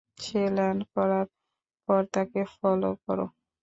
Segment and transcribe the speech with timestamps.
[0.23, 1.25] সে land করার
[1.89, 3.25] পর তাকে ফলো করো।